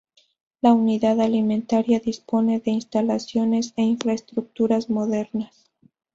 [0.61, 5.69] La Unidad Alimentaria dispone de instalaciones e infraestructuras modernas.